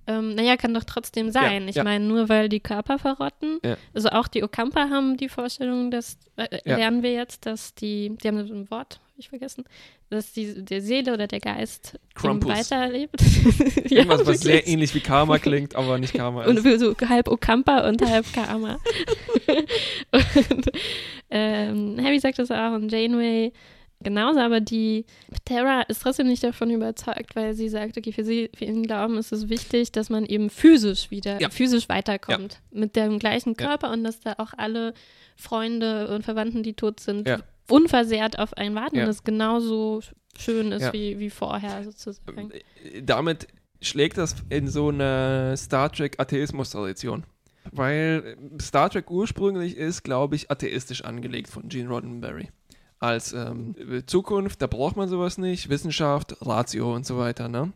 [0.06, 1.68] ähm, naja, kann doch trotzdem sein.
[1.70, 1.84] ich ja.
[1.86, 3.78] meine, nur weil die Körper verrotten, Ja.
[3.94, 6.76] also auch die Okampa haben die Vorstellung, dass, äh, Ja.
[6.76, 9.64] lernen wir jetzt, dass die, die haben so ein Wort, hab ich vergessen,
[10.10, 13.16] dass die, der Seele oder der Geist weiterlebt.
[13.92, 16.80] Irgendwas, was sehr ähnlich wie Karma klingt, aber nicht Karma Und ist.
[16.82, 18.80] so halb Okampa und halb Karma.
[20.12, 20.70] und,
[21.30, 23.54] ähm, Harry sagt das auch und Janeway
[24.04, 25.06] genauso, aber die
[25.46, 29.18] Terra ist trotzdem nicht davon überzeugt, weil sie sagt, okay, für sie, für ihren Glauben
[29.18, 31.50] ist es wichtig, dass man eben physisch wieder, Ja.
[31.50, 33.68] physisch weiterkommt mit dem gleichen Ja.
[33.68, 34.94] Körper und dass da auch alle
[35.36, 37.40] Freunde und Verwandten, die tot sind, Ja.
[37.70, 39.04] unversehrt auf einen warten Ja.
[39.04, 40.02] und das genauso
[40.38, 40.94] schön ist Ja.
[40.94, 42.52] wie, wie vorher sozusagen.
[43.04, 43.48] Damit
[43.82, 47.24] schlägt das in so eine Star Trek Atheismus-Tradition.
[47.72, 52.50] Weil Star Trek ursprünglich ist, glaube ich, atheistisch angelegt von Gene Roddenberry.
[53.04, 53.76] Als ähm,
[54.08, 57.74] Zukunft, da braucht man sowas nicht, Wissenschaft, Ratio und so weiter, ne?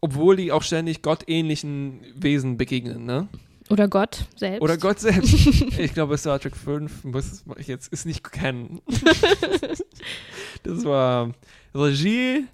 [0.00, 3.28] obwohl die auch ständig gottähnlichen Wesen begegnen, ne?
[3.68, 4.62] Oder Gott selbst.
[4.62, 5.34] Oder Gott selbst.
[5.78, 8.80] ich glaube, Star Trek 5 muss ich jetzt ist nicht kennen.
[10.62, 11.32] das war
[11.74, 12.44] Regie,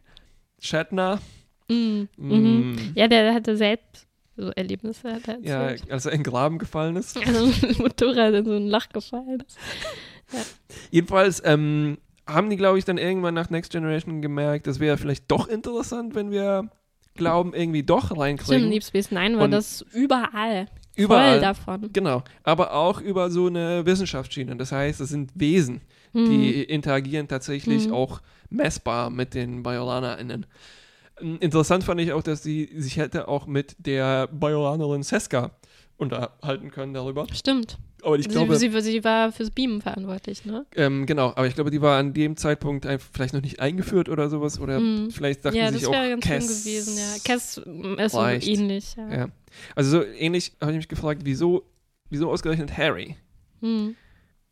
[0.59, 1.21] Shatner.
[1.69, 2.93] Mm, Mm, mhm.
[2.95, 5.13] Ja, der hatte selbst so Erlebnisse.
[5.13, 7.17] Hat er Ja, als er in den Graben gefallen ist.
[7.19, 9.59] Also mit dem Motorrad in so ein Loch gefallen ist.
[10.91, 15.31] Jedenfalls ähm, haben die, glaube ich, dann irgendwann nach Next Generation gemerkt, das wäre vielleicht
[15.31, 16.69] doch interessant, wenn wir
[17.15, 18.71] Glauben irgendwie doch Stimmt, reinkriegen.
[18.71, 20.67] Deep Space Nine war Und das überall.
[20.95, 21.41] Voll Überall.
[21.41, 21.91] davon.
[21.93, 22.23] Genau.
[22.43, 24.57] Aber auch über so eine Wissenschaftsschiene.
[24.57, 25.81] Das heißt, es sind Wesen,
[26.13, 26.25] Hm.
[26.29, 27.95] die interagieren tatsächlich Mhm.
[27.95, 30.47] auch messbar mit den BajolanerInnen.
[31.21, 35.51] Ähm, Interessant fand ich auch, dass sie sich hätte auch mit der Bajolanerin Seska
[36.03, 37.27] unterhalten können darüber.
[37.33, 37.79] Stimmt.
[38.05, 40.67] Aber ich glaube, sie, sie, sie war fürs Beamen verantwortlich, ne?
[40.75, 44.09] ähm, genau, aber ich glaube, die war an dem Zeitpunkt einfach vielleicht noch nicht eingeführt
[44.09, 44.59] oder sowas.
[44.59, 45.11] Oder Mhm.
[45.13, 47.15] vielleicht dachten ja, sich das auch, wäre ganz Cass schön gewesen, ja.
[47.25, 49.15] Cass mm, ist so ähnlich, ja.
[49.17, 49.29] Ja.
[49.77, 51.63] Also so ähnlich habe ich mich gefragt, wieso,
[52.11, 53.17] wieso ausgerechnet Harry?
[53.61, 53.95] Hm.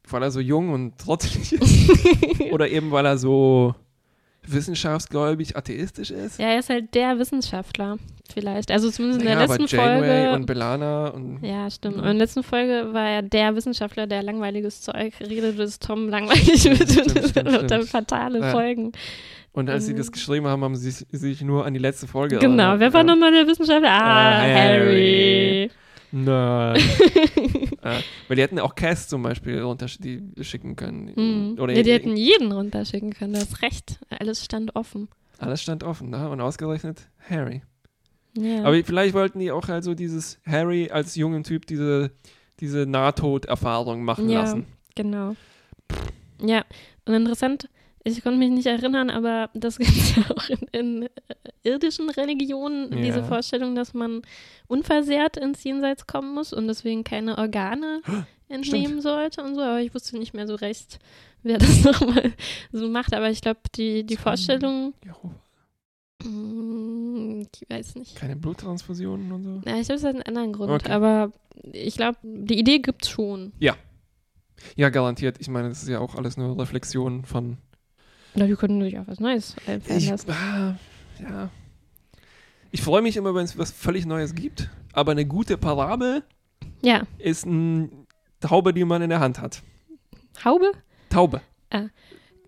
[0.08, 1.90] Weil er so jung und trottelig ist?
[2.52, 3.74] Oder eben weil er so
[4.46, 6.38] wissenschaftsgläubig, atheistisch ist?
[6.38, 7.98] Ja, er ist halt der Wissenschaftler,
[8.32, 8.70] vielleicht.
[8.70, 10.32] Also zumindest in der aber letzten Janeway Folge.
[10.32, 11.96] und Belana und ja, stimmt.
[11.96, 12.02] Ja.
[12.02, 16.08] Und in der letzten Folge war er der Wissenschaftler, der langweiliges Zeug redet, bis Tom
[16.08, 17.88] langweilig Stimmt, wird stimmt, und stimmt, dann stimmt.
[17.88, 18.50] fatale Ja.
[18.50, 18.92] Folgen.
[19.52, 19.98] Und als sie Mhm.
[19.98, 22.80] das geschrieben haben, haben sie sich, nur an die letzte Folge Genau, erinnert.
[22.80, 23.04] wer war ja.
[23.06, 23.90] nochmal der Wissenschaftler?
[23.90, 25.70] Ah, Ah, Harry.
[26.12, 26.80] Nein.
[27.84, 31.14] ja, weil die hätten auch Cass zum Beispiel runterschicken können.
[31.14, 31.56] Hm.
[31.60, 33.98] Oder ja, die hätten jeden runterschicken können, du hast recht.
[34.10, 35.08] Alles stand offen.
[35.38, 36.28] alles stand offen, ne?
[36.28, 37.62] Und ausgerechnet Harry.
[38.36, 38.64] Ja.
[38.64, 42.10] Aber vielleicht wollten die auch halt so dieses Harry als jungen Typ diese,
[42.60, 44.40] diese Nahtoderfahrung machen Ja.
[44.40, 44.66] lassen.
[44.94, 45.34] Genau.
[46.42, 46.64] Ja,
[47.06, 47.68] und interessant,
[48.04, 51.08] ich konnte mich nicht erinnern, aber das gibt es ja auch in, in äh,
[51.64, 53.02] irdischen Religionen, Ja.
[53.02, 54.22] diese Vorstellung, dass man
[54.68, 58.00] unversehrt ins Jenseits kommen muss und deswegen keine Organe
[58.48, 60.98] entnehmen sollte und so, aber ich wusste nicht mehr so recht,
[61.42, 62.32] wer das nochmal
[62.72, 65.34] so macht, aber ich glaube, die, die Vorstellung, Jehova.
[66.24, 68.16] mm, ich weiß nicht.
[68.16, 69.60] Keine Bluttransfusionen und so.
[69.68, 70.90] Ja, ich glaube, es hat einen anderen Grund, Okay.
[70.92, 71.32] aber
[71.72, 73.52] ich glaube, die Idee gibt es schon.
[74.76, 75.36] Ja, garantiert.
[75.40, 77.56] Ich meine, das ist ja auch alles nur Reflexion von.
[78.34, 80.30] Oder die können sich auch was Neues einfallen Ich, lassen.
[80.30, 80.76] ah,
[81.20, 81.50] ja.
[82.70, 84.68] Ich freue mich immer, wenn es was völlig Neues gibt.
[84.92, 86.22] Aber eine gute Parabel
[86.82, 87.88] Ja, ist eine
[88.40, 89.62] Taube, die man in der Hand hat.
[90.44, 90.70] Haube?
[91.08, 91.40] Taube.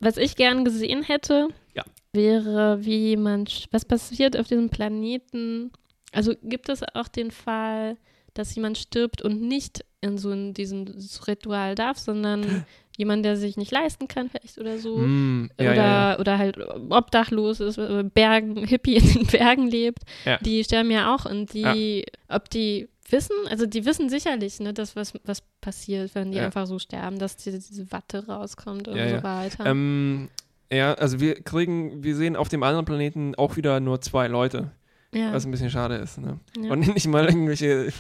[0.01, 1.85] Was ich gern gesehen hätte, Ja.
[2.13, 5.71] wäre, wie man, sch- was passiert auf diesem Planeten.
[6.13, 7.97] Also gibt es auch den Fall,
[8.35, 10.89] dass jemand stirbt und nicht in so ein, diesen
[11.27, 12.65] Ritual darf, sondern
[12.97, 14.99] jemand, der sich nicht leisten kann, vielleicht oder so.
[14.99, 16.19] Mm, ja, oder, ja, ja.
[16.19, 16.59] oder halt
[16.91, 20.03] obdachlos ist, äh, Bergen, Hippie in den Bergen lebt,
[20.43, 24.97] die sterben ja auch und die, ob die wissen, also die wissen sicherlich, ne, dass
[24.97, 29.23] was, was passiert, wenn die einfach so sterben, dass diese, diese Watte rauskommt und so
[29.23, 29.67] weiter.
[29.67, 30.29] Ähm,
[30.71, 34.71] ja, also wir kriegen, wir sehen auf dem anderen Planeten auch wieder nur zwei Leute,
[35.15, 35.33] ja.
[35.33, 36.19] was ein bisschen schade ist.
[36.19, 36.39] Ne?
[36.61, 36.71] ja.
[36.73, 37.93] Und nicht mal irgendwelche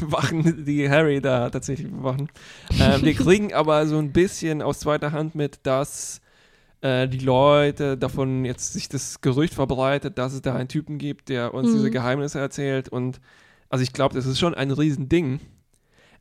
[0.00, 2.28] Wachen, die Harry da tatsächlich bewachen.
[2.78, 6.20] Ähm, wir kriegen aber so ein bisschen aus zweiter Hand mit, dass
[6.80, 11.28] äh, die Leute davon jetzt sich das Gerücht verbreitet, dass es da einen Typen gibt,
[11.28, 11.74] der uns Mhm.
[11.74, 12.88] diese Geheimnisse erzählt.
[12.88, 13.20] Und
[13.68, 15.40] also ich glaube, das ist schon ein Riesending.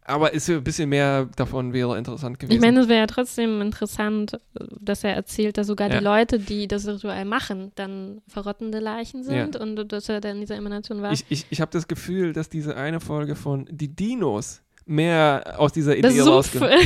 [0.09, 2.55] Aber ist ein bisschen mehr davon wäre interessant gewesen.
[2.55, 4.37] ich meine, es wäre ja trotzdem interessant,
[4.81, 5.99] dass er erzählt, dass sogar Ja.
[5.99, 9.61] die Leute, die das Ritual machen, dann verrottende Leichen sind Ja.
[9.61, 11.11] und dass er dann in dieser Emanation war.
[11.11, 15.71] Ich, ich, ich habe das Gefühl, dass diese eine Folge von Die Dinos mehr aus
[15.73, 16.25] dieser Idee das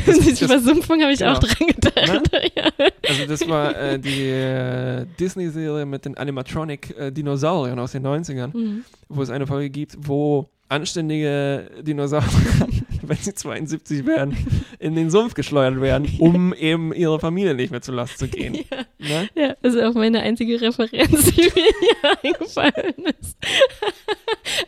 [0.05, 1.35] das- Versumpfung habe ich genau.
[1.35, 2.29] auch dran gedacht.
[2.55, 2.65] ja.
[3.07, 8.83] Also das war äh, die äh, Disney-Serie mit den Animatronic-Dinosauriern aus den 90ern, Mhm.
[9.07, 12.67] wo es eine Folge gibt, wo anständige Dinosaurier,
[13.01, 14.35] wenn sie 72 werden,
[14.79, 18.55] in den Sumpf geschleudert werden, um eben ihre Familie nicht mehr zur Last zu gehen.
[18.55, 18.85] Ja.
[18.99, 19.29] Ne?
[19.35, 23.37] Ja, das ist auch meine einzige Referenz, die mir hier eingefallen ist.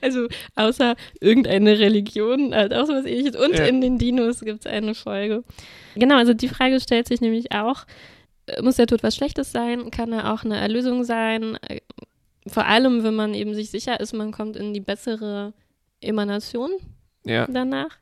[0.02, 3.36] Also außer irgendeine Religion, halt auch so was ähnliches.
[3.36, 3.66] Und Ja.
[3.66, 5.44] in den Dinos gibt es eine Folge.
[5.96, 7.86] Genau, also die Frage stellt sich nämlich auch,
[8.48, 9.92] äh, muss der Tod was Schlechtes sein?
[9.92, 11.58] Kann er auch eine Erlösung sein?
[11.68, 11.80] Äh,
[12.48, 15.54] Vor allem, wenn man eben sich sicher ist, man kommt in die bessere
[16.06, 16.72] Emanation
[17.26, 17.48] Ja.
[17.48, 17.98] danach.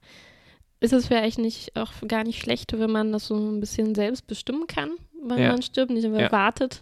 [0.80, 4.28] Ist es vielleicht nicht auch gar nicht schlecht, wenn man das so ein bisschen selbst
[4.28, 4.92] bestimmen kann,
[5.24, 5.52] wann Ja.
[5.54, 6.32] man stirbt, nicht immer Ja.
[6.32, 6.82] wartet.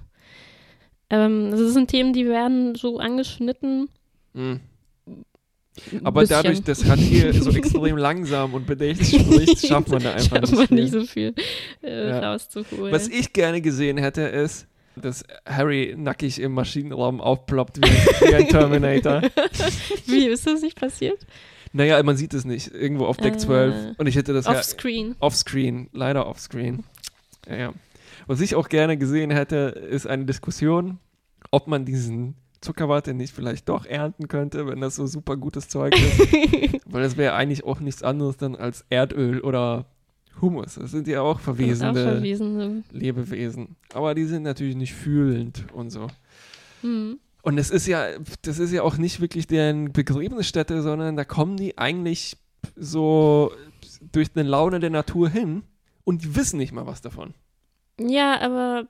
[1.12, 3.90] Ähm, das sind Themen, die werden so angeschnitten.
[4.34, 4.62] Mhm.
[6.04, 6.38] Aber bisschen.
[6.44, 10.68] dadurch, dass Hatier so extrem langsam und bedächtig spricht, schafft man da einfach schafft man
[10.70, 11.34] nicht nicht viel.
[11.34, 12.32] so viel äh, Ja.
[12.32, 12.92] rauszuholen.
[12.92, 17.82] Was ich gerne gesehen hätte, ist, dass Harry nackig im Maschinenraum aufploppt wie,
[18.30, 19.21] wie ein Terminator.
[20.06, 21.25] Wie ist das nicht passiert?
[21.73, 22.73] Naja, man sieht es nicht.
[22.73, 23.97] Irgendwo auf Deck Äh, 12.
[23.97, 25.15] Und ich hätte das ja Offscreen.
[25.19, 26.84] offscreen, leider offscreen.
[27.47, 27.73] Ja, ja.
[28.27, 29.56] Was ich auch gerne gesehen hätte,
[29.89, 30.99] ist eine Diskussion,
[31.49, 35.95] ob man diesen Zuckerwatte nicht vielleicht doch ernten könnte, wenn das so super gutes Zeug
[35.95, 36.82] ist.
[36.86, 39.86] Weil das wäre eigentlich auch nichts anderes dann als Erdöl oder
[40.39, 40.76] Humus.
[40.76, 42.84] Das sind ja auch Auch verwesende.
[42.91, 43.76] Lebewesen.
[43.94, 46.08] Aber die sind natürlich nicht fühlend und so.
[46.82, 47.20] Hm.
[47.44, 48.06] Und es ist ja,
[48.44, 52.38] das ist ja auch nicht wirklich deren Begräbnisstätte, sondern da kommen die eigentlich
[52.76, 53.52] so
[54.12, 55.63] durch eine Laune der Natur hin
[56.04, 57.34] und die wissen nicht mal was davon.
[58.00, 58.88] Ja, aber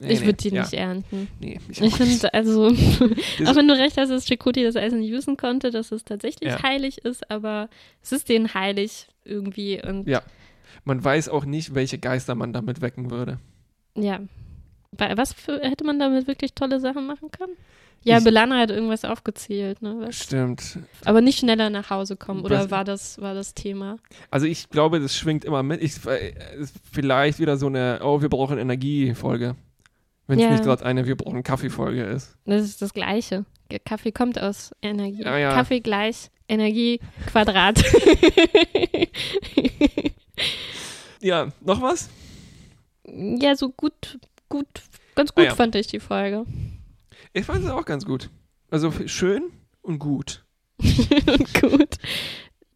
[0.00, 1.28] Nee, ich nee, würde die ja, nicht ernten.
[1.40, 2.66] Nee, ich, Ich finde, also,
[3.46, 6.50] auch wenn du recht hast, dass Chakoti das alles nicht wissen konnte, dass es tatsächlich
[6.50, 6.62] Ja.
[6.64, 7.68] heilig ist, aber
[8.02, 10.22] es ist denen heilig irgendwie und Ja.
[10.84, 13.38] Man weiß auch nicht, welche Geister man damit wecken würde.
[13.94, 14.20] ja.
[14.96, 17.54] Wa- Was für, hätte man damit wirklich tolle Sachen machen können?
[18.04, 19.96] Ja, Ich- Belana hat irgendwas aufgezählt, ne?
[19.98, 20.78] Was, Stimmt.
[21.04, 23.96] aber nicht schneller nach Hause kommen, oder Was- war das, war das Thema?
[24.30, 25.82] Also ich glaube, das schwingt immer mit.
[25.82, 26.32] Ich, äh,
[26.92, 29.56] vielleicht wieder so eine, oh, wir brauchen Energie-Folge.
[30.28, 30.50] Wenn es Ja.
[30.52, 32.36] nicht gerade eine, wir brauchen Kaffee-Folge ist.
[32.44, 33.44] Das ist das Gleiche.
[33.84, 35.22] Kaffee kommt aus Energie.
[35.24, 35.52] Ja, ja.
[35.54, 37.82] Kaffee gleich Energie Quadrat.
[41.24, 42.10] Ja, noch was?
[43.06, 44.18] ja, so gut,
[44.50, 44.66] gut,
[45.14, 45.54] ganz gut Ah, ja.
[45.54, 46.44] fand ich die Folge.
[47.32, 48.28] Ich fand es auch ganz gut.
[48.70, 49.44] Also schön
[49.82, 50.44] und gut.
[51.60, 51.96] gut.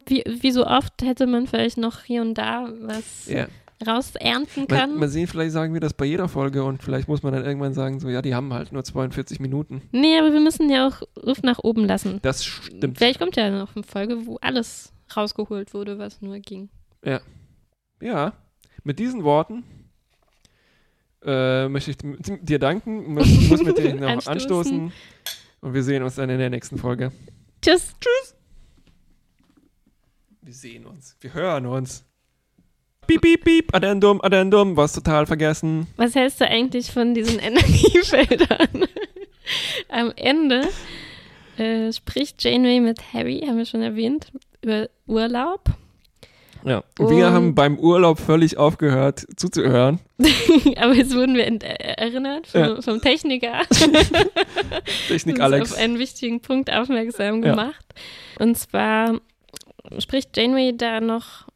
[0.06, 3.48] Wie, wie so oft hätte man vielleicht noch hier und da was Ja.
[3.86, 4.98] rausernten Mal, können.
[4.98, 7.74] mal sehen, vielleicht sagen wir das bei jeder Folge und vielleicht muss man dann irgendwann
[7.74, 9.82] sagen, so, ja, die haben halt nur 42 Minuten.
[9.92, 12.20] nee, aber wir müssen ja auch Luft nach oben lassen.
[12.22, 12.96] Das stimmt.
[12.96, 16.70] Vielleicht kommt ja noch eine Folge, wo alles rausgeholt wurde, was nur ging.
[17.04, 17.20] Ja,
[18.84, 19.64] mit diesen Worten
[21.24, 21.96] äh, möchte ich
[22.42, 24.32] dir danken, muss, muss mit dir noch Anstoßen.
[24.32, 24.92] anstoßen
[25.60, 27.12] und wir sehen uns dann in der nächsten Folge.
[27.60, 27.94] Tschüss.
[30.42, 31.16] Wir sehen uns.
[31.20, 32.04] Wir hören uns.
[33.06, 33.74] Piep, piep, piep.
[33.74, 34.76] Addendum, Addendum.
[34.76, 35.86] Was total vergessen.
[35.96, 38.86] Was hältst du eigentlich von diesen Energiefeldern?
[39.88, 40.68] Am Ende
[41.56, 44.30] äh, spricht Janeway mit Harry, haben wir schon erwähnt,
[44.62, 45.64] über Urlaub.
[46.64, 46.82] Ja.
[46.98, 50.00] Wir Und- haben beim Urlaub völlig aufgehört zuzuhören.
[50.76, 52.82] Aber jetzt wurden wir erinnert vom, Ja.
[52.82, 53.62] vom Techniker.
[55.08, 55.72] Technik Alex.
[55.72, 57.50] auf einen wichtigen Punkt aufmerksam Ja.
[57.50, 57.84] gemacht.
[58.38, 59.20] Und zwar
[59.98, 61.46] spricht Janeway da noch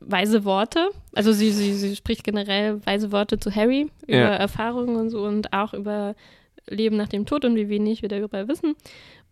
[0.00, 0.88] weise Worte.
[1.14, 4.34] Also sie, sie, sie spricht generell weise Worte zu Harry über Ja.
[4.34, 6.14] Erfahrungen und so und auch über
[6.68, 8.74] Leben nach dem Tod und wie wenig wir darüber wissen.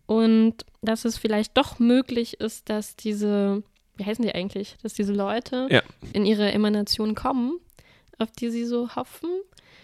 [0.05, 3.63] Und dass es vielleicht doch möglich ist, dass diese,
[3.97, 5.81] wie heißen die eigentlich, dass diese Leute Ja.
[6.13, 7.59] in ihre Emanation kommen,
[8.17, 9.29] auf die sie so hoffen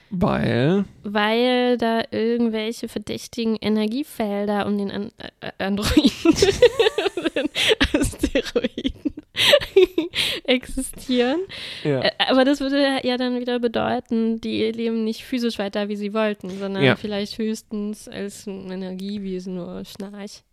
[0.10, 0.86] Weil.
[1.04, 6.12] weil da irgendwelche verdächtigen Energiefelder um den An äh, Androiden,
[7.94, 9.14] Asteroiden
[10.44, 11.42] existieren.
[11.84, 12.02] Ja.
[12.02, 16.14] Äh, Aber das würde ja dann wieder bedeuten, die leben nicht physisch weiter, wie sie
[16.14, 16.96] wollten, sondern Ja.
[16.96, 20.44] vielleicht höchstens als ein Energiewesen oder Schnarch.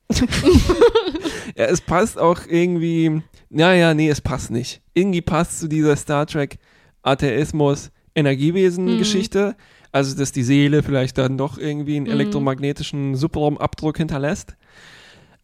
[1.57, 3.23] Ja, es passt auch irgendwie.
[3.51, 4.81] Naja, nee, es passt nicht.
[4.95, 6.59] Irgendwie passt zu dieser Star Trek
[7.03, 9.57] Atheismus Energiewesen-Geschichte.
[9.93, 12.13] Also, dass die Seele vielleicht dann doch irgendwie einen Mhm.
[12.13, 14.57] elektromagnetischen Subraumabdruck hinterlässt.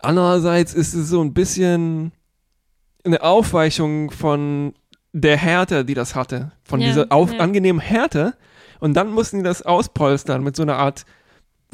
[0.01, 2.13] Andererseits ist es so ein bisschen
[3.05, 4.75] eine Aufweichung von
[5.13, 6.53] der Härte, die das hatte.
[6.65, 7.39] Von Ja, dieser auf ja.
[7.39, 8.35] angenehmen Härte.
[8.81, 11.07] Und dann mussten die das auspolstern mit so einer Art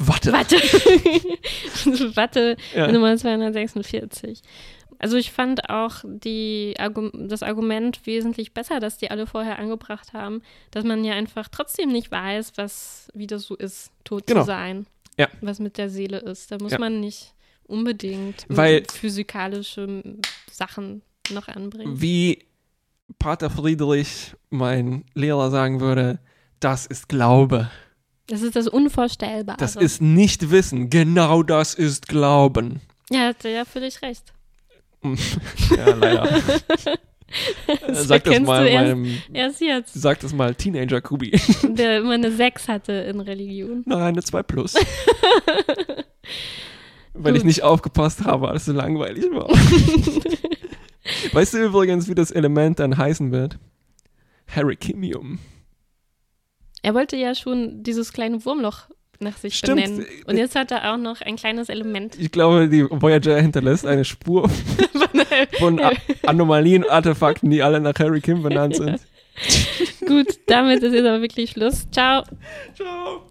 [0.07, 0.31] Watte.
[0.33, 0.55] Watte.
[2.15, 2.91] Watte Ja.
[2.91, 4.41] Nummer 246.
[4.99, 6.75] Also ich fand auch die
[7.13, 11.89] das Argument wesentlich besser, dass die alle vorher angebracht haben, dass man ja einfach trotzdem
[11.91, 14.41] nicht weiß, was, wie das so ist, tot Genau.
[14.41, 14.85] zu sein.
[15.17, 15.27] Ja.
[15.41, 16.51] Was mit der Seele ist.
[16.51, 16.79] Da muss Ja.
[16.79, 17.33] man nicht
[17.63, 20.03] unbedingt Weil- physikalische
[20.51, 21.99] Sachen noch anbringen.
[21.99, 22.45] Wie
[23.17, 26.19] Pater Friedrich, mein Lehrer, sagen würde,
[26.59, 27.69] das ist Glaube.
[28.31, 29.57] Das ist das Unvorstellbare.
[29.57, 30.89] Das ist nicht Wissen.
[30.89, 32.79] Genau das ist Glauben.
[33.09, 34.31] ja, hat er ja völlig recht.
[35.03, 36.29] ja, leider.
[37.87, 41.31] Das sag das mal du erst, meinem, erst jetzt, sag das mal Teenager Kubi.
[41.63, 43.83] der immer eine 6 hatte in Religion.
[43.85, 44.73] Nein, eine 2 plus.
[47.13, 47.47] Weil ich Gut.
[47.47, 49.47] nicht aufgepasst habe, als es so langweilig war.
[51.31, 53.57] weißt du übrigens, wie das Element dann heißen wird?
[54.47, 55.39] Herikimium.
[56.81, 58.87] Er wollte ja schon dieses kleine Wurmloch
[59.19, 59.83] nach sich Stimmt.
[59.83, 60.05] benennen.
[60.25, 62.17] Und jetzt hat er auch noch ein kleines Element.
[62.19, 64.49] Ich glaube, die Voyager hinterlässt eine Spur
[65.59, 65.79] von
[66.25, 68.99] Anomalien, Artefakten, die alle nach Harry Kim benannt sind.
[70.07, 71.87] Gut, damit ist jetzt aber wirklich Schluss.
[71.91, 72.23] Ciao.
[72.75, 73.21] Ciao.